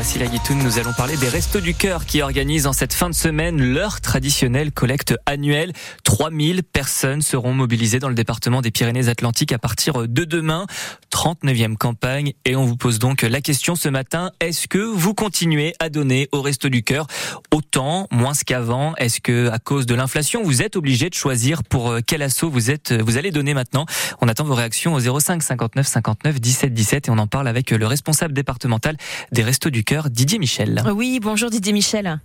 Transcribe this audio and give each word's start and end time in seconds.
Voici 0.00 0.20
la 0.20 0.28
guitoune. 0.28 0.58
Nous 0.58 0.78
allons 0.78 0.92
parler 0.92 1.16
des 1.16 1.28
Restos 1.28 1.58
du 1.58 1.74
Cœur 1.74 2.06
qui 2.06 2.22
organisent 2.22 2.68
en 2.68 2.72
cette 2.72 2.92
fin 2.92 3.10
de 3.10 3.16
semaine 3.16 3.60
leur 3.60 4.00
traditionnelle 4.00 4.70
collecte 4.70 5.16
annuelle. 5.26 5.72
3000 6.04 6.62
personnes 6.62 7.20
seront 7.20 7.52
mobilisées 7.52 7.98
dans 7.98 8.08
le 8.08 8.14
département 8.14 8.62
des 8.62 8.70
Pyrénées-Atlantiques 8.70 9.50
à 9.50 9.58
partir 9.58 10.06
de 10.06 10.22
demain. 10.22 10.66
39e 11.10 11.76
campagne. 11.76 12.32
Et 12.44 12.54
on 12.54 12.64
vous 12.64 12.76
pose 12.76 13.00
donc 13.00 13.22
la 13.22 13.40
question 13.40 13.74
ce 13.74 13.88
matin. 13.88 14.30
Est-ce 14.38 14.68
que 14.68 14.78
vous 14.78 15.14
continuez 15.14 15.74
à 15.80 15.88
donner 15.88 16.28
au 16.30 16.42
Restos 16.42 16.68
du 16.68 16.84
Cœur 16.84 17.08
autant, 17.52 18.06
moins 18.12 18.34
qu'avant? 18.46 18.94
Est-ce 18.98 19.20
que, 19.20 19.48
à 19.48 19.58
cause 19.58 19.86
de 19.86 19.96
l'inflation, 19.96 20.44
vous 20.44 20.62
êtes 20.62 20.76
obligé 20.76 21.10
de 21.10 21.14
choisir 21.14 21.64
pour 21.64 21.90
euh, 21.90 22.00
quel 22.06 22.22
assaut 22.22 22.50
vous 22.50 22.70
êtes, 22.70 22.92
vous 22.92 23.16
allez 23.16 23.32
donner 23.32 23.52
maintenant? 23.52 23.84
On 24.20 24.28
attend 24.28 24.44
vos 24.44 24.54
réactions 24.54 24.94
au 24.94 25.18
05 25.18 25.42
59 25.42 25.88
59 25.88 26.40
17 26.40 26.72
17 26.72 27.08
et 27.08 27.10
on 27.10 27.18
en 27.18 27.26
parle 27.26 27.48
avec 27.48 27.72
le 27.72 27.86
responsable 27.88 28.32
départemental 28.32 28.96
des 29.32 29.42
Restos 29.42 29.70
du 29.70 29.82
Cœur, 29.82 29.87
Didier 30.10 30.38
Michel. 30.38 30.82
Oui, 30.94 31.18
bonjour 31.20 31.48
Didier 31.48 31.72
Michel. 31.72 32.20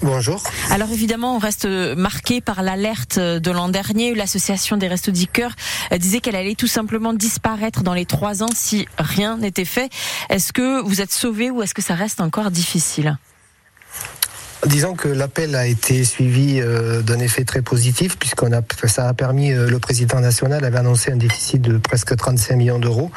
Bonjour. 0.00 0.42
Alors 0.70 0.90
évidemment, 0.90 1.34
on 1.34 1.38
reste 1.38 1.66
marqué 1.66 2.40
par 2.40 2.62
l'alerte 2.62 3.18
de 3.18 3.50
l'an 3.50 3.68
dernier. 3.68 4.14
L'association 4.14 4.76
des 4.76 4.86
Restos 4.86 5.10
du 5.10 5.26
Cœur 5.26 5.50
disait 5.98 6.20
qu'elle 6.20 6.36
allait 6.36 6.54
tout 6.54 6.68
simplement 6.68 7.12
disparaître 7.12 7.82
dans 7.82 7.94
les 7.94 8.04
trois 8.04 8.44
ans 8.44 8.50
si 8.54 8.86
rien 8.98 9.38
n'était 9.38 9.64
fait. 9.64 9.90
Est-ce 10.30 10.52
que 10.52 10.80
vous 10.82 11.00
êtes 11.00 11.12
sauvé 11.12 11.50
ou 11.50 11.62
est-ce 11.62 11.74
que 11.74 11.82
ça 11.82 11.94
reste 11.94 12.20
encore 12.20 12.52
difficile? 12.52 13.18
Disons 14.66 14.94
que 14.94 15.08
l'appel 15.08 15.54
a 15.56 15.66
été 15.66 16.04
suivi 16.04 16.58
euh, 16.58 17.02
d'un 17.02 17.18
effet 17.18 17.44
très 17.44 17.60
positif 17.60 18.18
puisqu'on 18.18 18.52
a 18.52 18.60
ça 18.86 19.08
a 19.08 19.14
permis 19.14 19.52
euh, 19.52 19.68
le 19.68 19.78
président 19.78 20.20
national 20.20 20.64
avait 20.64 20.78
annoncé 20.78 21.12
un 21.12 21.16
déficit 21.16 21.60
de 21.60 21.76
presque 21.76 22.16
35 22.16 22.56
millions 22.56 22.78
d'euros. 22.78 23.10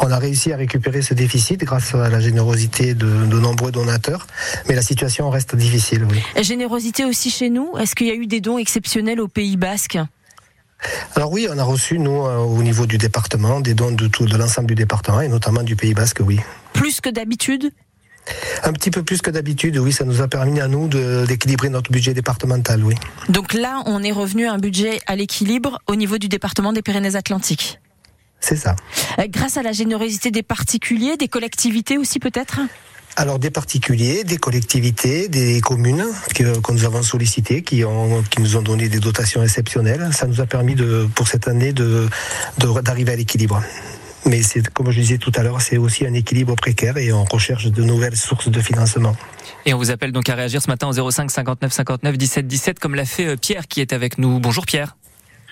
On 0.00 0.10
a 0.10 0.18
réussi 0.18 0.52
à 0.52 0.56
récupérer 0.56 1.00
ce 1.00 1.14
déficit 1.14 1.60
grâce 1.64 1.94
à 1.94 2.10
la 2.10 2.20
générosité 2.20 2.94
de, 2.94 3.06
de 3.06 3.38
nombreux 3.38 3.72
donateurs, 3.72 4.26
mais 4.68 4.74
la 4.74 4.82
situation 4.82 5.30
reste 5.30 5.56
difficile. 5.56 6.06
Oui. 6.10 6.22
Générosité 6.42 7.04
aussi 7.04 7.30
chez 7.30 7.48
nous. 7.48 7.72
Est-ce 7.78 7.94
qu'il 7.94 8.08
y 8.08 8.10
a 8.10 8.14
eu 8.14 8.26
des 8.26 8.40
dons 8.40 8.58
exceptionnels 8.58 9.20
au 9.20 9.28
Pays 9.28 9.56
Basque? 9.56 9.98
Alors 11.14 11.30
oui, 11.30 11.46
on 11.50 11.58
a 11.58 11.64
reçu 11.64 11.98
nous 11.98 12.22
euh, 12.26 12.38
au 12.38 12.62
niveau 12.62 12.86
du 12.86 12.98
département 12.98 13.60
des 13.60 13.74
dons 13.74 13.92
de 13.92 14.08
tout 14.08 14.26
de 14.26 14.36
l'ensemble 14.36 14.68
du 14.68 14.74
département 14.74 15.20
et 15.20 15.28
notamment 15.28 15.62
du 15.62 15.76
Pays 15.76 15.94
Basque, 15.94 16.20
oui. 16.20 16.40
Plus 16.72 17.00
que 17.00 17.10
d'habitude? 17.10 17.70
Un 18.62 18.72
petit 18.72 18.90
peu 18.90 19.02
plus 19.02 19.20
que 19.22 19.30
d'habitude, 19.30 19.78
oui, 19.78 19.92
ça 19.92 20.04
nous 20.04 20.20
a 20.20 20.28
permis 20.28 20.60
à 20.60 20.68
nous 20.68 20.88
d'équilibrer 21.26 21.68
notre 21.68 21.90
budget 21.90 22.14
départemental, 22.14 22.84
oui. 22.84 22.94
Donc 23.28 23.52
là, 23.52 23.82
on 23.86 24.02
est 24.02 24.12
revenu 24.12 24.46
à 24.46 24.52
un 24.52 24.58
budget 24.58 25.00
à 25.06 25.16
l'équilibre 25.16 25.80
au 25.86 25.96
niveau 25.96 26.18
du 26.18 26.28
département 26.28 26.72
des 26.72 26.82
Pyrénées-Atlantiques. 26.82 27.80
C'est 28.40 28.56
ça. 28.56 28.74
Euh, 29.18 29.24
grâce 29.28 29.56
à 29.56 29.62
la 29.62 29.72
générosité 29.72 30.30
des 30.30 30.42
particuliers, 30.42 31.16
des 31.16 31.28
collectivités 31.28 31.96
aussi 31.96 32.18
peut-être? 32.18 32.60
Alors 33.14 33.38
des 33.38 33.50
particuliers, 33.50 34.24
des 34.24 34.38
collectivités, 34.38 35.28
des 35.28 35.60
communes 35.60 36.04
que, 36.34 36.58
que 36.60 36.72
nous 36.72 36.84
avons 36.84 37.02
sollicitées, 37.02 37.62
qui, 37.62 37.84
ont, 37.84 38.22
qui 38.22 38.40
nous 38.40 38.56
ont 38.56 38.62
donné 38.62 38.88
des 38.88 39.00
dotations 39.00 39.42
exceptionnelles. 39.42 40.08
Ça 40.12 40.26
nous 40.26 40.40
a 40.40 40.46
permis 40.46 40.74
de, 40.74 41.06
pour 41.14 41.28
cette 41.28 41.46
année 41.46 41.72
de 41.74 42.08
d'arriver 42.58 43.12
à 43.12 43.16
l'équilibre. 43.16 43.62
Mais 44.24 44.42
c'est, 44.42 44.68
comme 44.68 44.90
je 44.90 45.00
disais 45.00 45.18
tout 45.18 45.32
à 45.34 45.42
l'heure, 45.42 45.60
c'est 45.60 45.78
aussi 45.78 46.06
un 46.06 46.14
équilibre 46.14 46.54
précaire 46.54 46.96
et 46.96 47.12
on 47.12 47.24
recherche 47.24 47.66
de 47.66 47.82
nouvelles 47.82 48.16
sources 48.16 48.48
de 48.48 48.60
financement. 48.60 49.16
Et 49.66 49.74
on 49.74 49.78
vous 49.78 49.90
appelle 49.90 50.12
donc 50.12 50.28
à 50.28 50.34
réagir 50.34 50.62
ce 50.62 50.68
matin 50.68 50.88
au 50.88 51.10
05 51.10 51.30
59 51.30 51.72
59 51.72 52.16
17 52.16 52.46
17, 52.46 52.78
comme 52.78 52.94
l'a 52.94 53.04
fait 53.04 53.26
euh, 53.26 53.36
Pierre 53.36 53.66
qui 53.66 53.80
est 53.80 53.92
avec 53.92 54.18
nous. 54.18 54.38
Bonjour 54.38 54.64
Pierre. 54.64 54.96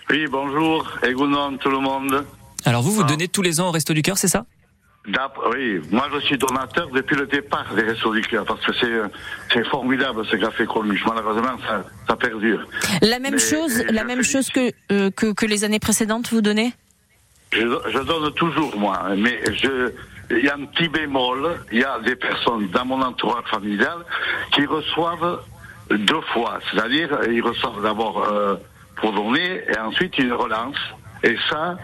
Oui, 0.08 0.26
bonjour. 0.30 0.88
Et 1.02 1.12
tout 1.12 1.70
le 1.70 1.78
monde. 1.78 2.24
Alors 2.64 2.82
vous, 2.82 2.92
vous 2.92 3.02
ah. 3.04 3.08
donnez 3.08 3.28
tous 3.28 3.42
les 3.42 3.60
ans 3.60 3.68
au 3.68 3.70
Resto 3.70 3.92
du 3.92 4.02
Cœur, 4.02 4.18
c'est 4.18 4.28
ça? 4.28 4.44
Oui, 5.06 5.80
moi 5.90 6.08
je 6.12 6.20
suis 6.20 6.36
donateur 6.36 6.88
depuis 6.90 7.16
le 7.16 7.26
départ 7.26 7.74
des 7.74 7.82
Restos 7.82 8.12
du 8.12 8.20
Cœur 8.20 8.44
parce 8.44 8.64
que 8.64 8.72
c'est 8.74 9.00
c'est 9.52 9.64
formidable 9.66 10.24
ce 10.26 10.36
café 10.36 10.66
Coluche. 10.66 11.02
Malheureusement, 11.06 11.56
ça, 11.66 11.84
ça 12.06 12.16
perdure. 12.16 12.68
La 13.00 13.18
même 13.18 13.38
chose, 13.38 13.82
la 13.90 14.04
même 14.04 14.22
chose 14.22 14.50
que, 14.50 14.72
euh, 14.92 15.10
que 15.10 15.32
que 15.32 15.46
les 15.46 15.64
années 15.64 15.78
précédentes, 15.78 16.30
vous 16.30 16.42
donnez? 16.42 16.74
Je, 17.52 17.60
je, 17.60 17.98
donne 17.98 18.32
toujours, 18.34 18.76
moi, 18.76 19.10
mais 19.16 19.40
je, 19.54 19.92
il 20.30 20.44
y 20.44 20.48
a 20.48 20.54
un 20.54 20.66
petit 20.66 20.88
bémol, 20.88 21.60
il 21.72 21.80
y 21.80 21.84
a 21.84 21.98
des 22.00 22.16
personnes 22.16 22.68
dans 22.68 22.84
mon 22.84 23.02
entourage 23.02 23.44
familial 23.50 23.98
qui 24.52 24.64
reçoivent 24.64 25.40
deux 25.90 26.20
fois, 26.32 26.60
c'est-à-dire 26.70 27.08
ils 27.28 27.42
reçoivent 27.42 27.82
d'abord 27.82 28.22
euh, 28.22 28.54
pour 28.96 29.12
donner 29.12 29.62
et 29.68 29.78
ensuite 29.78 30.14
ils 30.18 30.32
relancent. 30.32 30.76
Et 31.24 31.36
ça, 31.50 31.76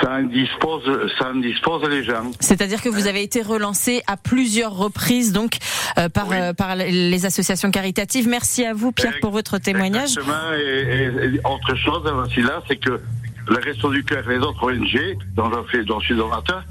ça 0.00 0.12
indispose, 0.12 0.82
ça 1.18 1.26
indispose 1.26 1.88
les 1.88 2.04
gens. 2.04 2.30
C'est-à-dire 2.40 2.80
que 2.80 2.88
vous 2.88 3.06
avez 3.06 3.22
été 3.22 3.42
relancé 3.42 4.02
à 4.06 4.16
plusieurs 4.16 4.74
reprises 4.74 5.32
donc 5.32 5.56
euh, 5.98 6.08
par 6.08 6.28
euh, 6.30 6.52
par 6.52 6.76
les 6.76 7.26
associations 7.26 7.70
caritatives. 7.70 8.28
Merci 8.28 8.64
à 8.64 8.72
vous 8.72 8.92
Pierre 8.92 9.18
pour 9.20 9.32
votre 9.32 9.58
témoignage. 9.58 10.16
Exactement. 10.16 10.52
Et, 10.56 11.34
et, 11.34 11.40
autre 11.44 11.74
chose, 11.76 12.04
là, 12.04 12.62
c'est 12.68 12.76
que 12.76 13.00
le 13.48 13.56
Resto 13.56 13.90
du 13.92 14.04
Cœur 14.04 14.28
et 14.30 14.38
les 14.38 14.44
autres 14.44 14.62
ONG, 14.62 15.18
dont 15.34 15.50
je, 15.50 15.70
fais, 15.70 15.84
dont 15.84 16.00
je 16.00 16.06
suis 16.06 16.16
donateur, 16.16 16.64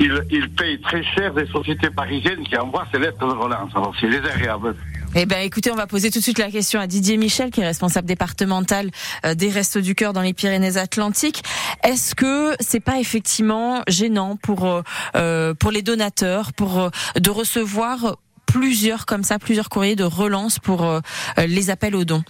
ils, 0.00 0.20
ils 0.30 0.50
payent 0.50 0.80
très 0.80 1.02
cher 1.02 1.32
des 1.34 1.46
sociétés 1.46 1.90
parisiennes 1.90 2.42
qui 2.44 2.56
envoient 2.56 2.86
ces 2.92 2.98
lettres 2.98 3.26
de 3.26 3.32
relance. 3.32 3.70
Alors 3.74 3.94
c'est 4.00 4.08
désagréable. 4.08 4.74
Eh 5.16 5.26
ben, 5.26 5.38
écoutez, 5.44 5.70
on 5.70 5.76
va 5.76 5.86
poser 5.86 6.10
tout 6.10 6.18
de 6.18 6.24
suite 6.24 6.40
la 6.40 6.50
question 6.50 6.80
à 6.80 6.88
Didier 6.88 7.16
Michel, 7.16 7.52
qui 7.52 7.60
est 7.60 7.66
responsable 7.66 8.08
départemental 8.08 8.90
euh, 9.24 9.36
des 9.36 9.48
Restos 9.48 9.80
du 9.80 9.94
Cœur 9.94 10.12
dans 10.12 10.22
les 10.22 10.32
Pyrénées-Atlantiques. 10.32 11.44
Est-ce 11.84 12.16
que 12.16 12.56
c'est 12.58 12.80
pas 12.80 12.98
effectivement 12.98 13.82
gênant 13.86 14.36
pour 14.36 14.66
euh, 14.66 14.82
euh 15.14 15.54
pour 15.54 15.70
les 15.70 15.82
donateurs, 15.82 16.52
pour 16.52 16.80
euh, 16.80 16.88
de 17.16 17.30
recevoir 17.30 18.16
plusieurs 18.46 19.06
comme 19.06 19.22
ça, 19.22 19.38
plusieurs 19.38 19.68
courriers 19.68 19.94
de 19.94 20.04
relance 20.04 20.58
pour 20.58 21.00
les 21.38 21.70
appels 21.70 21.94
aux 21.94 22.04
dons? 22.04 22.22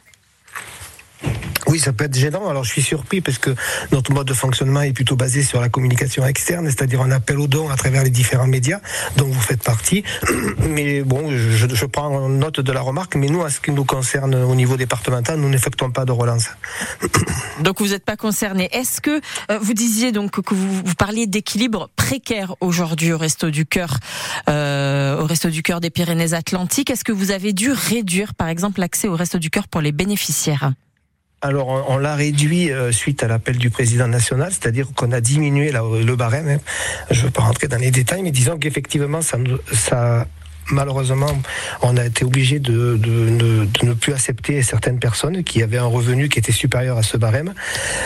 Oui, 1.75 1.81
ça 1.81 1.93
peut 1.93 2.05
être 2.05 2.17
gênant. 2.17 2.49
Alors, 2.49 2.63
je 2.63 2.71
suis 2.71 2.83
surpris 2.83 3.21
parce 3.21 3.39
que 3.39 3.53
notre 3.91 4.13
mode 4.13 4.29
de 4.29 4.33
fonctionnement 4.33 4.83
est 4.83 4.93
plutôt 4.93 5.17
basé 5.17 5.43
sur 5.43 5.61
la 5.61 5.69
communication 5.69 6.25
externe, 6.25 6.67
c'est-à-dire 6.67 7.03
un 7.03 7.11
appel 7.11 7.37
aux 7.41 7.49
dons 7.49 7.69
à 7.69 7.75
travers 7.75 8.05
les 8.05 8.11
différents 8.11 8.47
médias 8.47 8.79
dont 9.17 9.27
vous 9.27 9.41
faites 9.41 9.65
partie. 9.65 10.05
Mais 10.69 11.03
bon, 11.03 11.33
je, 11.37 11.87
prends 11.87 12.29
note 12.29 12.61
de 12.61 12.71
la 12.71 12.81
remarque. 12.81 13.17
Mais 13.17 13.27
nous, 13.27 13.43
à 13.43 13.51
ce 13.51 13.59
qui 13.59 13.73
nous 13.73 13.85
concerne 13.85 14.37
au 14.37 14.55
niveau 14.55 14.77
départemental, 14.77 15.41
nous 15.41 15.49
n'effectuons 15.49 15.91
pas 15.91 16.05
de 16.05 16.13
relance. 16.13 16.51
Donc, 17.61 17.81
vous 17.81 17.89
n'êtes 17.89 18.05
pas 18.05 18.17
concerné. 18.17 18.69
Est-ce 18.71 19.01
que 19.01 19.21
euh, 19.51 19.59
vous 19.61 19.75
disiez 19.75 20.13
donc 20.13 20.43
que 20.43 20.55
vous, 20.55 20.75
vous 20.85 20.95
parliez 20.95 21.27
d'équilibre 21.27 21.91
précaire 21.97 22.55
aujourd'hui 22.61 23.13
au 23.13 23.19
Resto 23.19 23.51
du 23.51 23.67
Cœur, 23.67 23.99
euh, 24.49 25.21
au 25.21 25.27
Resto 25.27 25.51
du 25.51 25.65
Cœur 25.65 25.81
des 25.81 25.91
Pyrénées-Atlantiques? 25.91 26.91
Est-ce 26.91 27.03
que 27.03 27.11
vous 27.11 27.33
avez 27.33 27.53
dû 27.53 27.73
réduire, 27.73 28.33
par 28.35 28.47
exemple, 28.47 28.79
l'accès 28.79 29.09
au 29.09 29.17
Resto 29.17 29.39
du 29.39 29.51
Cœur 29.51 29.67
pour 29.67 29.81
les 29.81 29.91
bénéficiaires? 29.91 30.73
Alors, 31.45 31.85
on, 31.91 31.99
l'a 31.99 32.15
réduit 32.15 32.73
euh, 32.73 32.91
suite 32.91 33.23
à 33.23 33.29
l'appel 33.29 33.59
du 33.59 33.69
président 33.69 34.09
national, 34.09 34.51
c'est-à-dire 34.51 34.87
qu'on 34.97 35.13
a 35.13 35.21
diminué 35.21 35.73
le 35.73 36.17
barème. 36.17 36.49
Hein. 36.49 36.59
Je 37.11 37.21
ne 37.21 37.25
veux 37.27 37.31
pas 37.31 37.43
rentrer 37.43 37.69
dans 37.69 37.77
les 37.77 37.91
détails, 37.91 38.23
mais 38.23 38.31
disons 38.31 38.57
qu'effectivement, 38.57 39.21
ça, 39.21 39.37
ça 39.71 40.27
malheureusement, 40.71 41.39
on 41.83 41.99
a 41.99 42.07
été 42.07 42.25
obligé 42.25 42.61
de, 42.61 42.99
ne 43.83 43.93
plus 43.93 44.15
accepter 44.15 44.63
certaines 44.63 44.99
personnes 44.99 45.45
qui 45.45 45.63
avaient 45.63 45.77
un 45.77 45.85
revenu 45.85 46.31
qui 46.31 46.39
était 46.39 46.51
supérieur 46.51 46.97
à 46.97 47.03
ce 47.03 47.19
barème. 47.19 47.53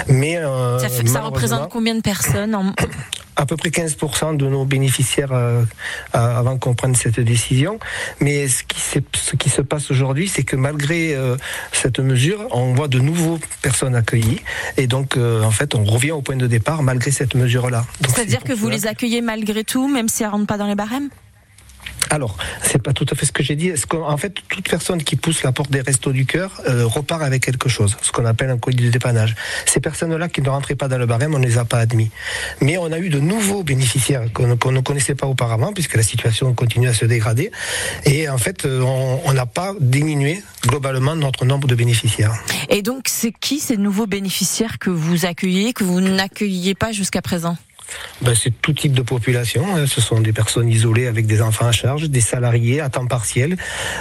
Mais 0.08 0.38
euh, 0.38 0.78
ça, 1.06 1.20
représente 1.20 1.70
combien 1.70 1.94
de 1.94 2.00
personnes 2.00 2.56
à 3.38 3.46
peu 3.46 3.56
près 3.56 3.70
15% 3.70 4.36
de 4.36 4.46
nos 4.46 4.64
bénéficiaires 4.64 5.32
euh, 5.32 5.64
avant 6.12 6.58
qu'on 6.58 6.74
prenne 6.74 6.94
cette 6.96 7.20
décision. 7.20 7.78
Mais 8.20 8.48
ce 8.48 8.64
qui, 8.64 8.80
ce 8.80 9.36
qui 9.36 9.48
se 9.48 9.62
passe 9.62 9.90
aujourd'hui, 9.92 10.28
c'est 10.28 10.42
que 10.42 10.56
malgré 10.56 11.14
euh, 11.14 11.36
cette 11.72 12.00
mesure, 12.00 12.48
on 12.50 12.74
voit 12.74 12.88
de 12.88 12.98
nouveaux 12.98 13.38
personnes 13.62 13.94
accueillies. 13.94 14.40
Et 14.76 14.88
donc, 14.88 15.16
euh, 15.16 15.42
en 15.44 15.52
fait, 15.52 15.76
on 15.76 15.84
revient 15.84 16.10
au 16.10 16.20
point 16.20 16.36
de 16.36 16.48
départ 16.48 16.82
malgré 16.82 17.12
cette 17.12 17.36
mesure-là. 17.36 17.84
C'est-à-dire 18.08 18.42
que 18.42 18.52
vous 18.52 18.68
les 18.68 18.86
accueillez 18.88 19.20
malgré 19.20 19.62
tout, 19.62 19.86
même 19.86 20.08
si 20.08 20.24
elles 20.24 20.30
ne 20.30 20.32
rentrent 20.32 20.46
pas 20.46 20.58
dans 20.58 20.66
les 20.66 20.74
barèmes? 20.74 21.08
Alors, 22.10 22.36
c'est 22.62 22.82
pas 22.82 22.92
tout 22.92 23.06
à 23.10 23.14
fait 23.14 23.26
ce 23.26 23.32
que 23.32 23.42
j'ai 23.42 23.56
dit. 23.56 23.72
En 23.92 24.16
fait, 24.16 24.34
toute 24.48 24.68
personne 24.68 25.02
qui 25.02 25.16
pousse 25.16 25.42
la 25.42 25.52
porte 25.52 25.70
des 25.70 25.80
restos 25.80 26.12
du 26.12 26.26
cœur 26.26 26.60
euh, 26.68 26.86
repart 26.86 27.22
avec 27.22 27.42
quelque 27.42 27.68
chose, 27.68 27.96
ce 28.02 28.12
qu'on 28.12 28.24
appelle 28.24 28.50
un 28.50 28.58
colis 28.58 28.76
de 28.76 28.90
dépannage. 28.90 29.34
Ces 29.66 29.80
personnes-là 29.80 30.28
qui 30.28 30.42
ne 30.42 30.48
rentraient 30.48 30.74
pas 30.74 30.88
dans 30.88 30.98
le 30.98 31.06
barème, 31.06 31.34
on 31.34 31.38
ne 31.38 31.46
les 31.46 31.58
a 31.58 31.64
pas 31.64 31.78
admis. 31.78 32.10
Mais 32.60 32.78
on 32.78 32.90
a 32.92 32.98
eu 32.98 33.08
de 33.08 33.20
nouveaux 33.20 33.62
bénéficiaires 33.62 34.22
qu'on 34.32 34.72
ne 34.72 34.80
connaissait 34.80 35.14
pas 35.14 35.26
auparavant, 35.26 35.72
puisque 35.72 35.96
la 35.96 36.02
situation 36.02 36.52
continue 36.54 36.88
à 36.88 36.94
se 36.94 37.04
dégrader. 37.04 37.50
Et 38.04 38.28
en 38.28 38.38
fait, 38.38 38.64
euh, 38.64 38.80
on 38.80 39.32
n'a 39.32 39.46
pas 39.46 39.74
diminué 39.80 40.42
globalement 40.66 41.14
notre 41.14 41.44
nombre 41.44 41.68
de 41.68 41.74
bénéficiaires. 41.74 42.34
Et 42.68 42.82
donc, 42.82 43.04
c'est 43.08 43.32
qui 43.32 43.60
ces 43.60 43.76
nouveaux 43.76 44.06
bénéficiaires 44.06 44.78
que 44.78 44.90
vous 44.90 45.26
accueillez, 45.26 45.72
que 45.72 45.84
vous 45.84 46.00
n'accueilliez 46.00 46.74
pas 46.74 46.92
jusqu'à 46.92 47.22
présent? 47.22 47.56
Ben, 48.22 48.34
C'est 48.34 48.50
tout 48.62 48.72
type 48.72 48.92
de 48.92 49.02
population. 49.02 49.64
Hein. 49.74 49.86
Ce 49.86 50.00
sont 50.00 50.20
des 50.20 50.32
personnes 50.32 50.68
isolées 50.68 51.06
avec 51.06 51.26
des 51.26 51.42
enfants 51.42 51.66
à 51.66 51.72
charge, 51.72 52.08
des 52.08 52.20
salariés 52.20 52.80
à 52.80 52.88
temps 52.88 53.06
partiel. 53.06 53.56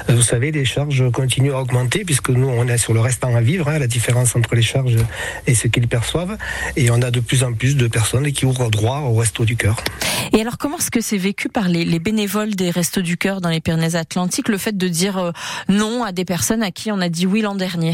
Euh, 0.10 0.16
vous 0.16 0.22
savez, 0.22 0.52
les 0.52 0.66
charges 0.66 1.10
continuent 1.12 1.54
à 1.54 1.62
augmenter 1.62 2.04
puisque 2.06 2.30
nous, 2.30 2.48
on 2.48 2.68
est 2.68 2.78
sur 2.78 2.94
le 2.94 3.00
restant 3.00 3.36
à 3.36 3.42
vivre, 3.42 3.70
hein, 3.70 3.80
la 3.80 3.88
différence 3.88 4.36
entre 4.36 4.56
les 4.56 4.62
charges 4.62 4.98
et 5.46 5.56
ce 5.56 5.68
qu'ils 5.68 5.88
perçoivent. 5.88 6.38
Et 6.76 6.92
on 6.92 7.02
a 7.02 7.12
de 7.12 7.20
plus 7.20 7.44
en 7.44 7.54
plus 7.54 7.76
de 7.76 7.88
personnes 7.88 8.32
qui 8.32 8.46
ouvrent 8.46 8.70
droit 8.70 9.00
au 9.00 9.16
Resto 9.16 9.46
du 9.46 9.56
Cœur. 9.56 9.78
Et 10.34 10.42
alors, 10.42 10.58
comment 10.58 10.78
est-ce 10.78 10.92
que 10.92 11.02
c'est 11.02 11.18
vécu 11.18 11.50
par 11.50 11.68
les, 11.68 11.86
les, 11.86 12.00
bénévoles 12.00 12.56
des 12.56 12.70
Restos 12.70 13.02
du 13.02 13.18
Cœur 13.18 13.42
dans 13.42 13.50
les 13.50 13.62
Pyrénées-Atlantiques, 13.62 14.50
le 14.50 14.58
fait 14.58 14.78
de 14.78 14.88
dire 14.88 15.18
euh, 15.18 15.32
non 15.70 16.04
à 16.04 16.12
des 16.12 16.26
personnes 16.26 16.64
à 16.64 16.72
qui 16.72 16.92
on 16.92 17.00
a 17.00 17.10
dit 17.10 17.26
oui 17.26 17.42
l'an 17.42 17.56
dernier? 17.56 17.94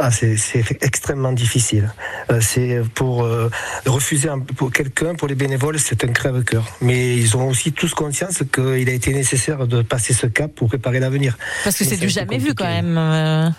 Ah, 0.00 0.12
c'est 0.12 0.36
extrêmement 0.80 1.32
difficile. 1.32 1.92
Euh, 2.30 2.40
c'est 2.40 2.82
pour 2.94 3.24
euh, 3.24 3.50
refuser 3.84 4.28
un, 4.28 4.38
pour 4.38 4.70
quelqu'un, 4.70 5.16
pour 5.16 5.26
les 5.26 5.34
bénévoles, 5.34 5.80
c'est 5.80 6.04
un 6.04 6.08
crève-cœur. 6.08 6.64
Mais 6.80 7.16
ils 7.16 7.36
ont 7.36 7.48
aussi 7.48 7.72
tous 7.72 7.94
conscience 7.94 8.44
qu'il 8.52 8.88
a 8.88 8.92
été 8.92 9.12
nécessaire 9.12 9.66
de 9.66 9.82
passer 9.82 10.14
ce 10.14 10.28
cap 10.28 10.52
pour 10.54 10.68
préparer 10.68 11.00
l'avenir. 11.00 11.36
Parce 11.64 11.76
que 11.76 11.84
c'est 11.84 11.96
du 11.96 12.08
jamais 12.08 12.38
vu 12.38 12.54
quand 12.54 12.68
même. 12.68 12.96
Euh. 12.96 13.50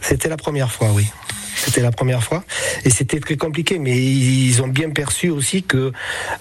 C'était 0.00 0.30
la 0.30 0.38
première 0.38 0.72
fois, 0.72 0.90
oui. 0.92 1.06
C'était 1.56 1.82
la 1.82 1.92
première 1.92 2.22
fois 2.22 2.44
et 2.84 2.90
c'était 2.90 3.20
très 3.20 3.36
compliqué. 3.36 3.78
Mais 3.78 3.96
ils 3.96 4.60
ont 4.62 4.68
bien 4.68 4.90
perçu 4.90 5.30
aussi 5.30 5.62
que 5.62 5.92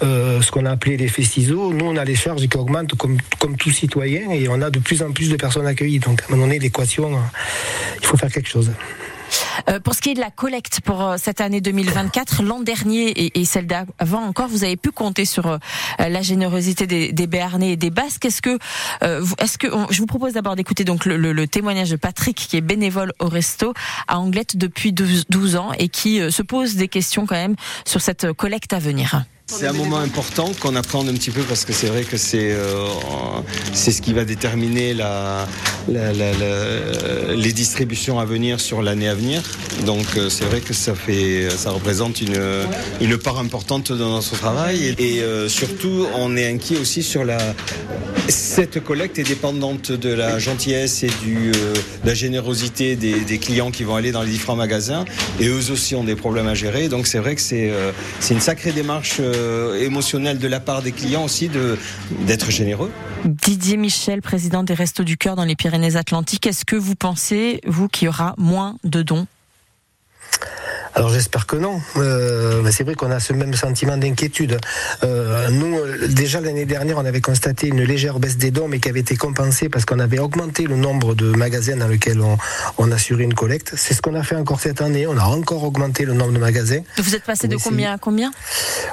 ce 0.02 0.52
qu'on 0.52 0.66
a 0.66 0.72
appelé 0.72 0.98
l'effet 0.98 1.22
ciseaux, 1.24 1.72
nous 1.72 1.86
on 1.86 1.98
a 1.98 2.04
les 2.04 2.16
charges 2.16 2.48
qui 2.48 2.58
augmentent 2.58 2.96
comme, 2.96 3.18
comme 3.40 3.56
tout 3.56 3.70
citoyen 3.70 4.32
et 4.32 4.48
on 4.50 4.60
a 4.62 4.72
de 4.72 4.80
plus 4.80 5.04
en 5.04 5.12
plus 5.12 5.30
de 5.30 5.36
personnes 5.36 5.68
accueillies. 5.68 6.00
Donc 6.00 6.22
à 6.22 6.26
un 6.26 6.32
moment 6.32 6.48
donné, 6.48 6.58
l'équation, 6.58 7.20
il 8.02 8.08
faut 8.08 8.18
faire 8.18 8.32
quelque 8.32 8.50
chose. 8.50 8.72
Euh, 9.70 9.80
pour 9.80 9.94
ce 9.94 10.02
qui 10.02 10.12
est 10.12 10.14
de 10.14 10.20
la 10.20 10.32
collecte 10.32 10.82
pour 10.82 11.02
euh, 11.02 11.16
cette 11.18 11.42
année 11.42 11.62
2024, 11.62 12.44
l'an 12.44 12.60
dernier 12.60 13.38
et, 13.38 13.46
celle 13.46 13.68
d'avant 13.68 14.24
encore, 14.24 14.48
vous 14.48 14.64
avez 14.64 14.78
pu 14.78 14.92
compter 14.92 15.26
sur 15.26 15.48
euh, 15.48 15.58
la 16.00 16.22
générosité 16.22 16.88
des, 16.88 17.28
Béarnais 17.28 17.72
et 17.72 17.78
des 17.78 17.90
Basques. 17.90 18.26
Est-ce 18.26 18.42
que, 18.42 18.60
est-ce 19.02 19.58
que, 19.58 19.68
je 19.90 20.00
vous 20.00 20.06
propose 20.06 20.34
d'abord 20.34 20.56
d'écouter 20.56 20.84
donc 20.84 21.06
le, 21.06 21.18
le, 21.18 21.48
témoignage 21.48 21.90
de 21.90 21.96
Patrick, 21.96 22.36
qui 22.36 22.58
est 22.58 22.62
bénévole 22.62 23.14
au 23.20 23.28
resto 23.28 23.74
à 24.08 24.20
Anglette 24.20 24.58
depuis 24.58 24.92
12, 24.92 25.26
12 25.30 25.56
ans 25.56 25.72
et 25.80 25.90
qui 25.90 26.20
se 26.32 26.42
pose 26.42 26.76
des 26.76 26.88
questions 26.88 27.26
quand 27.26 27.36
même 27.36 27.56
sur 27.86 28.02
cette 28.02 28.32
collecte 28.34 28.74
à 28.74 28.80
venir. 28.80 29.24
C'est 29.56 29.68
un 29.68 29.74
moment 29.74 30.00
important 30.00 30.52
qu'on 30.60 30.76
apprend 30.76 31.08
un 31.08 31.14
petit 31.14 31.30
peu 31.30 31.42
parce 31.42 31.64
que 31.64 31.74
c'est 31.74 31.86
vrai 31.88 32.04
que 32.04 32.18
c'est 32.18 32.52
euh, 32.54 32.88
c'est 33.72 33.92
ce 33.92 34.02
qui 34.02 34.12
va 34.12 34.26
déterminer 34.26 34.96
la, 34.96 35.46
les 35.88 37.54
distributions 37.54 38.20
à 38.20 38.26
venir 38.26 38.60
sur 38.60 38.82
l'année 38.82 39.08
à 39.08 39.14
venir. 39.14 39.44
Donc 39.86 40.06
euh, 40.18 40.30
c'est 40.30 40.46
vrai 40.46 40.62
que 40.62 40.74
ça 40.74 40.96
fait 40.96 41.50
ça 41.56 41.70
représente 41.70 42.20
une, 42.22 42.40
une 43.00 43.18
part 43.18 43.38
importante 43.38 43.92
dans 43.92 44.10
notre 44.10 44.36
travail 44.38 44.96
et, 44.98 45.22
euh, 45.22 45.48
surtout 45.48 46.08
on 46.16 46.36
est 46.36 46.52
inquiet 46.52 46.78
aussi 46.78 47.04
sur 47.04 47.24
la 47.24 47.38
cette 48.30 48.82
collecte 48.82 49.20
est 49.20 49.28
dépendante 49.28 49.92
de 49.92 50.10
la 50.10 50.40
gentillesse 50.40 51.04
et 51.04 51.12
du, 51.22 51.52
de 51.52 51.74
la 52.06 52.14
générosité 52.14 52.96
des, 52.96 53.20
des, 53.20 53.38
clients 53.38 53.70
qui 53.70 53.84
vont 53.84 53.96
aller 53.96 54.14
dans 54.14 54.24
les 54.24 54.32
différents 54.32 54.56
magasins 54.56 55.04
et 55.42 55.48
eux 55.48 55.72
aussi 55.72 55.94
ont 55.94 56.06
des 56.06 56.16
problèmes 56.16 56.48
à 56.48 56.54
gérer. 56.54 56.88
Donc 56.88 57.06
c'est 57.06 57.20
vrai 57.20 57.36
que 57.36 57.42
c'est 57.42 57.72
c'est 58.22 58.34
une 58.34 58.40
sacrée 58.40 58.72
démarche 58.72 59.20
euh, 59.44 59.84
émotionnel 59.84 60.40
de 60.40 60.48
la 60.48 60.60
part 60.60 60.82
des 60.82 60.92
clients 60.92 61.26
aussi 61.26 61.50
d'être 62.28 62.52
généreux. 62.52 62.92
Didier 63.26 63.78
Michel, 63.78 64.22
président 64.22 64.64
des 64.64 64.74
Restos 64.74 65.04
du 65.04 65.18
Cœur 65.18 65.36
dans 65.36 65.46
les 65.46 65.56
Pyrénées-Atlantiques, 65.56 66.48
est-ce 66.48 66.66
que 66.66 66.76
vous 66.76 66.96
pensez, 66.96 67.62
vous, 67.66 67.88
qu'il 67.88 68.06
y 68.06 68.10
aura 68.10 68.34
moins 68.38 68.78
de 68.84 69.02
dons? 69.02 69.28
Alors 70.96 71.10
j'espère 71.10 71.48
que 71.48 71.56
non. 71.56 71.82
Euh, 71.98 72.70
c'est 72.72 72.84
vrai 72.84 72.94
qu'on 72.94 73.10
a 73.10 73.20
ce 73.20 73.34
même 73.34 73.54
sentiment 73.56 73.98
d'inquiétude. 73.98 74.60
Euh, 75.04 75.50
nous, 75.50 75.76
déjà 76.08 76.40
l'année 76.40 76.66
dernière, 76.66 76.98
on 76.98 77.06
avait 77.06 77.22
constaté 77.22 77.68
une 77.68 77.82
légère 77.84 78.20
baisse 78.20 78.38
des 78.38 78.52
dons, 78.52 78.68
mais 78.68 78.80
qui 78.80 78.90
avait 78.90 79.00
été 79.00 79.16
compensée 79.16 79.70
parce 79.70 79.86
qu'on 79.86 80.00
avait 80.00 80.20
augmenté 80.20 80.64
le 80.66 80.76
nombre 80.76 81.16
de 81.16 81.32
magasins 81.36 81.78
dans 81.78 81.88
lesquels 81.88 82.22
on, 82.22 82.38
on 82.78 82.92
assurait 82.92 83.24
une 83.24 83.34
collecte. 83.34 83.74
C'est 83.76 83.94
ce 83.96 84.02
qu'on 84.02 84.14
a 84.14 84.24
fait 84.24 84.36
encore 84.36 84.60
cette 84.60 84.82
année. 84.82 85.08
On 85.08 85.18
a 85.18 85.24
encore 85.24 85.64
augmenté 85.64 86.06
le 86.06 86.14
nombre 86.14 86.32
de 86.32 86.40
magasins. 86.40 86.82
Vous 86.98 87.16
êtes 87.16 87.24
passé 87.24 87.48
de 87.48 87.58
combien 87.58 87.94
à 87.94 87.98
combien? 87.98 88.32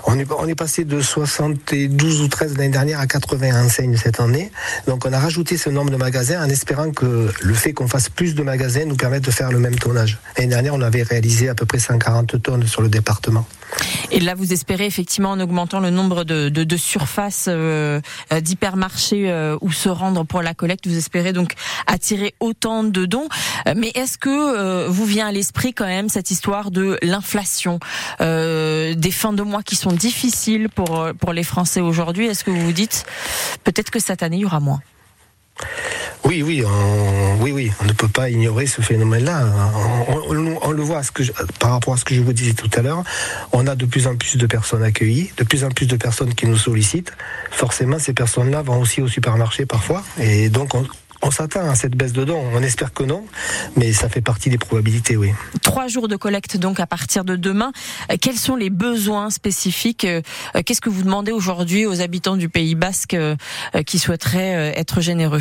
On 0.06 0.18
est, 0.18 0.26
on 0.32 0.46
est 0.46 0.54
passé 0.54 0.84
de 0.84 1.00
72 1.00 2.22
ou 2.22 2.28
13 2.28 2.56
l'année 2.56 2.70
dernière 2.70 3.00
à 3.00 3.06
80 3.06 3.64
enseignes 3.64 3.96
cette 3.96 4.20
année. 4.20 4.50
Donc 4.86 5.04
on 5.04 5.12
a 5.12 5.18
rajouté 5.18 5.58
ce 5.58 5.68
nombre 5.68 5.90
de 5.90 5.96
magasins 5.96 6.42
en 6.42 6.48
espérant 6.48 6.92
que 6.92 7.30
le 7.40 7.54
fait 7.54 7.74
qu'on 7.74 7.88
fasse 7.88 8.08
plus 8.08 8.34
de 8.34 8.42
magasins 8.42 8.86
nous 8.86 8.96
permette 8.96 9.24
de 9.24 9.30
faire 9.30 9.52
le 9.52 9.58
même 9.58 9.78
tonnage. 9.78 10.18
L'année 10.38 10.48
dernière, 10.48 10.74
on 10.74 10.80
avait 10.80 11.02
réalisé 11.02 11.48
à 11.50 11.54
peu 11.54 11.66
près 11.66 11.78
140 11.90 12.42
tonnes 12.42 12.66
sur 12.66 12.82
le 12.82 12.88
département. 12.88 13.46
Et 14.10 14.20
là, 14.20 14.34
vous 14.34 14.52
espérez 14.52 14.86
effectivement 14.86 15.30
en 15.30 15.40
augmentant 15.40 15.80
le 15.80 15.90
nombre 15.90 16.24
de, 16.24 16.48
de, 16.48 16.76
surfaces 16.76 17.46
euh, 17.48 18.00
euh 18.32 18.40
d'hypermarchés 18.40 19.30
euh, 19.30 19.56
où 19.60 19.70
se 19.70 19.88
rendre 19.88 20.24
pour 20.24 20.42
la 20.42 20.54
collecte, 20.54 20.86
vous 20.86 20.96
espérez 20.96 21.32
donc 21.32 21.54
attirer 21.86 22.34
autant 22.40 22.82
de 22.84 23.06
dons. 23.06 23.28
Mais 23.76 23.90
est-ce 23.94 24.18
que 24.18 24.88
vous 24.88 25.04
vient 25.04 25.28
à 25.28 25.32
l'esprit 25.32 25.72
quand 25.72 25.86
même 25.86 26.08
cette 26.08 26.30
histoire 26.30 26.70
de 26.70 26.98
l'inflation, 27.02 27.78
des 28.20 29.10
fins 29.12 29.32
de 29.32 29.42
mois 29.42 29.62
qui 29.62 29.76
sont 29.76 29.92
difficiles 29.92 30.68
pour 30.68 31.08
pour 31.18 31.32
les 31.32 31.44
Français 31.44 31.80
aujourd'hui? 31.80 32.26
Est-ce 32.26 32.44
que 32.44 32.50
vous 32.50 32.60
vous 32.60 32.72
dites 32.72 33.04
peut-être 33.64 33.90
que 33.90 34.00
cette 34.00 34.22
année 34.22 34.38
il 34.38 34.42
y 34.42 34.44
aura 34.44 34.60
moins? 34.60 34.80
Oui, 36.24 36.42
oui, 36.42 36.62
on, 36.64 37.42
oui, 37.42 37.52
oui, 37.52 37.72
on 37.80 37.84
ne 37.84 37.92
peut 37.92 38.08
pas 38.08 38.30
ignorer 38.30 38.66
ce 38.66 38.80
phénomène-là. 38.80 39.46
On, 40.28 40.70
le 40.70 40.82
voit 40.82 41.02
ce 41.02 41.10
que 41.10 41.22
par 41.58 41.72
rapport 41.72 41.94
à 41.94 41.96
ce 41.96 42.04
que 42.04 42.14
je 42.14 42.20
vous 42.20 42.32
disais 42.32 42.52
tout 42.52 42.70
à 42.74 42.82
l'heure. 42.82 43.02
On 43.52 43.66
a 43.66 43.74
de 43.74 43.86
plus 43.86 44.06
en 44.06 44.16
plus 44.16 44.36
de 44.36 44.46
personnes 44.46 44.82
accueillies, 44.82 45.32
de 45.36 45.44
plus 45.44 45.64
en 45.64 45.70
plus 45.70 45.86
de 45.86 45.96
personnes 45.96 46.34
qui 46.34 46.46
nous 46.46 46.56
sollicitent. 46.56 47.12
Forcément, 47.50 47.98
ces 47.98 48.12
personnes-là 48.12 48.62
vont 48.62 48.80
aussi 48.80 49.00
au 49.02 49.08
supermarché 49.08 49.66
parfois, 49.66 50.02
et 50.18 50.50
donc 50.50 50.74
on, 50.74 50.86
on 51.22 51.30
s'attend 51.30 51.68
à 51.68 51.74
cette 51.74 51.94
baisse 51.94 52.12
de 52.12 52.24
dons. 52.24 52.42
On 52.54 52.62
espère 52.62 52.92
que 52.92 53.02
non, 53.02 53.24
mais 53.76 53.92
ça 53.92 54.08
fait 54.08 54.20
partie 54.20 54.50
des 54.50 54.58
probabilités, 54.58 55.16
oui. 55.16 55.32
Trois 55.62 55.88
jours 55.88 56.08
de 56.08 56.16
collecte 56.16 56.56
donc 56.56 56.80
à 56.80 56.86
partir 56.86 57.24
de 57.24 57.36
demain. 57.36 57.72
Euh, 58.10 58.16
quels 58.20 58.38
sont 58.38 58.56
les 58.56 58.70
besoins 58.70 59.30
spécifiques 59.30 60.04
euh, 60.04 60.22
Qu'est-ce 60.64 60.80
que 60.80 60.90
vous 60.90 61.02
demandez 61.02 61.32
aujourd'hui 61.32 61.86
aux 61.86 62.00
habitants 62.00 62.36
du 62.36 62.48
Pays 62.48 62.74
Basque 62.74 63.14
euh, 63.14 63.36
qui 63.86 63.98
souhaiteraient 63.98 64.74
être 64.76 65.00
généreux? 65.00 65.40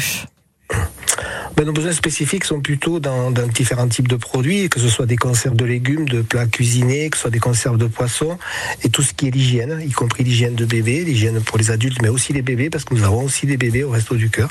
Ben, 1.60 1.66
nos 1.66 1.74
besoins 1.74 1.92
spécifiques 1.92 2.46
sont 2.46 2.62
plutôt 2.62 3.02
dans, 3.02 3.32
différents 3.32 3.90
types 3.90 4.08
de 4.08 4.16
produits, 4.16 4.70
que 4.70 4.80
ce 4.80 4.88
soit 4.88 5.06
des 5.06 5.18
conserves 5.18 5.58
de 5.58 5.66
légumes, 5.66 6.08
de 6.08 6.22
plats 6.22 6.46
cuisinés, 6.46 7.10
que 7.10 7.18
ce 7.18 7.24
soit 7.24 7.32
des 7.32 7.40
conserves 7.40 7.78
de 7.78 7.88
poissons, 7.88 8.38
et 8.82 8.90
tout 8.90 9.02
ce 9.02 9.14
qui 9.14 9.28
est 9.28 9.32
l'hygiène, 9.32 9.82
y 9.86 9.92
compris 9.92 10.24
l'hygiène 10.24 10.56
de 10.56 10.64
bébé, 10.64 11.04
l'hygiène 11.04 11.42
pour 11.42 11.58
les 11.58 11.70
adultes, 11.70 12.02
mais 12.02 12.08
aussi 12.08 12.32
les 12.32 12.42
bébés, 12.42 12.70
parce 12.70 12.86
que 12.86 12.94
nous 12.94 13.04
avons 13.04 13.24
aussi 13.24 13.46
des 13.46 13.58
bébés 13.58 13.84
au 13.84 13.90
Resto 13.90 14.16
du 14.16 14.30
Cœur. 14.30 14.50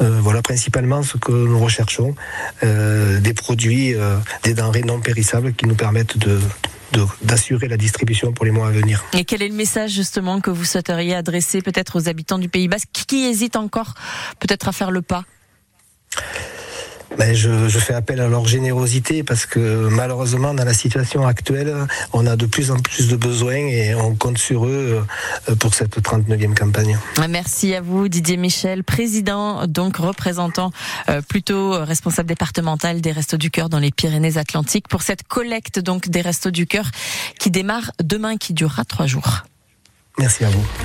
Euh, 0.00 0.18
voilà 0.20 0.42
principalement 0.42 1.04
ce 1.04 1.18
que 1.18 1.30
nous 1.30 1.60
recherchons, 1.60 2.16
euh, 2.64 3.20
des 3.20 3.32
produits, 3.32 3.94
euh, 3.94 4.16
des 4.42 4.54
denrées 4.54 4.82
non 4.82 4.98
périssables 4.98 5.52
qui 5.52 5.66
nous 5.66 5.76
permettent 5.76 6.16
d'assurer 7.22 7.68
la 7.68 7.76
distribution 7.76 8.32
pour 8.32 8.44
les 8.44 8.50
mois 8.50 8.66
à 8.66 8.70
venir. 8.72 9.04
Et 9.12 9.24
quel 9.24 9.42
est 9.42 9.48
le 9.48 9.54
message 9.54 9.92
justement 9.92 10.40
que 10.40 10.50
vous 10.50 10.64
souhaiteriez 10.64 11.14
adresser 11.14 11.62
peut-être 11.62 11.96
aux 11.96 12.08
habitants 12.08 12.38
du 12.38 12.48
Pays 12.48 12.66
Basque 12.66 12.88
qui 13.06 13.26
hésitent 13.26 13.54
encore 13.54 13.94
peut-être 14.40 14.66
à 14.66 14.72
faire 14.72 14.90
le 14.90 15.02
pas 15.02 15.24
ben 17.18 17.34
je, 17.34 17.68
je, 17.68 17.78
fais 17.78 17.94
appel 17.94 18.20
à 18.20 18.28
leur 18.28 18.46
générosité 18.46 19.22
parce 19.22 19.46
que 19.46 19.88
malheureusement 19.88 20.54
dans 20.54 20.64
la 20.64 20.74
situation 20.74 21.26
actuelle, 21.26 21.74
on 22.12 22.26
a 22.26 22.36
de 22.36 22.46
plus 22.46 22.70
en 22.70 22.78
plus 22.78 23.08
de 23.08 23.16
besoins 23.16 23.56
et 23.56 23.94
on 23.94 24.14
compte 24.14 24.38
sur 24.38 24.66
eux 24.66 25.04
euh, 25.48 25.54
pour 25.56 25.74
cette 25.74 25.98
39e 26.00 26.54
campagne. 26.54 26.98
Merci 27.28 27.74
à 27.74 27.80
vous 27.80 28.08
Didier 28.08 28.36
Michel, 28.36 28.84
président 28.84 29.66
donc 29.66 29.96
représentant 29.96 30.70
euh, 31.08 31.20
plutôt 31.22 31.72
responsable 31.84 32.28
départemental 32.28 33.00
des 33.00 33.12
Restos 33.12 33.38
du 33.38 33.50
Cœur 33.50 33.68
dans 33.68 33.78
les 33.78 33.90
Pyrénées-Atlantiques 33.90 34.88
pour 34.88 35.02
cette 35.02 35.24
collecte 35.24 35.78
donc 35.78 36.08
des 36.08 36.20
Restos 36.20 36.50
du 36.50 36.66
Cœur 36.66 36.90
qui 37.38 37.50
démarre 37.50 37.92
demain 38.02 38.36
qui 38.36 38.54
durera 38.54 38.84
trois 38.84 39.06
jours. 39.06 39.44
Merci 40.18 40.44
à 40.44 40.50
vous. 40.50 40.64